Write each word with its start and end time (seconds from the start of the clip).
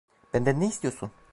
Benden 0.33 0.59
ne 0.59 0.67
istiyorsun? 0.67 1.11